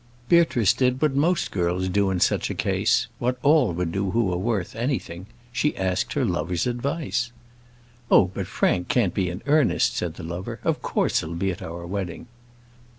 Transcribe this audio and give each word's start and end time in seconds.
Beatrice 0.29 0.73
did 0.73 0.99
what 0.99 1.13
most 1.13 1.51
girls 1.51 1.87
do 1.87 2.09
in 2.09 2.19
such 2.19 2.49
a 2.49 2.55
case; 2.55 3.05
what 3.19 3.37
all 3.43 3.71
would 3.71 3.91
do 3.91 4.09
who 4.09 4.33
are 4.33 4.37
worth 4.37 4.75
anything; 4.75 5.27
she 5.51 5.77
asked 5.77 6.13
her 6.13 6.25
lover's 6.25 6.65
advice. 6.65 7.31
"Oh! 8.09 8.31
but 8.33 8.47
Frank 8.47 8.87
can't 8.87 9.13
be 9.13 9.29
in 9.29 9.43
earnest," 9.45 9.95
said 9.95 10.15
the 10.15 10.23
lover. 10.23 10.59
"Of 10.63 10.81
course 10.81 11.19
he'll 11.19 11.35
be 11.35 11.51
at 11.51 11.61
our 11.61 11.85
wedding." 11.85 12.25